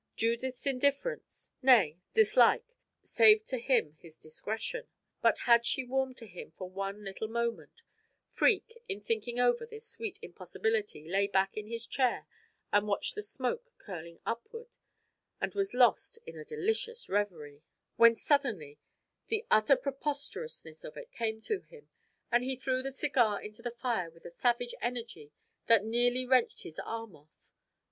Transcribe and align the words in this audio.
Judith's 0.15 0.65
indifference 0.65 1.53
nay, 1.61 1.99
dislike 2.15 2.65
saved 3.03 3.45
to 3.49 3.59
him 3.59 3.97
his 3.99 4.17
discretion. 4.17 4.87
But 5.21 5.37
had 5.45 5.63
she 5.63 5.83
warmed 5.83 6.17
to 6.17 6.25
him 6.25 6.53
for 6.57 6.67
one 6.67 7.03
little 7.03 7.27
moment 7.27 7.83
Freke, 8.27 8.81
in 8.89 8.99
thinking 9.01 9.39
over 9.39 9.63
this 9.63 9.85
sweet 9.87 10.17
impossibility, 10.23 11.07
lay 11.07 11.27
back 11.27 11.55
in 11.55 11.67
his 11.67 11.85
chair 11.85 12.25
and 12.73 12.87
watched 12.87 13.13
the 13.13 13.21
smoke 13.21 13.71
curling 13.77 14.19
upward, 14.25 14.69
and 15.39 15.53
was 15.53 15.71
lost 15.75 16.17
in 16.25 16.35
a 16.35 16.43
delicious 16.43 17.07
reverie 17.07 17.61
when 17.95 18.15
suddenly, 18.15 18.79
the 19.27 19.45
utter 19.51 19.75
preposterousness 19.75 20.83
of 20.83 20.97
it 20.97 21.11
came 21.11 21.41
to 21.41 21.59
him, 21.61 21.89
and 22.31 22.43
he 22.43 22.55
threw 22.55 22.81
the 22.81 22.91
cigar 22.91 23.39
into 23.39 23.61
the 23.61 23.69
fire 23.69 24.09
with 24.09 24.25
a 24.25 24.31
savage 24.31 24.73
energy 24.81 25.31
that 25.67 25.83
nearly 25.85 26.25
wrenched 26.25 26.63
his 26.63 26.79
arm 26.79 27.15
off. 27.15 27.51